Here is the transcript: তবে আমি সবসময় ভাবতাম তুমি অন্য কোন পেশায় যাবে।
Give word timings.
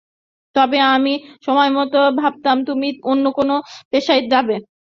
তবে 0.55 0.77
আমি 0.87 1.13
সবসময় 1.43 1.71
ভাবতাম 2.21 2.57
তুমি 2.69 2.87
অন্য 3.11 3.25
কোন 3.37 3.49
পেশায় 3.91 4.23
যাবে। 4.31 4.55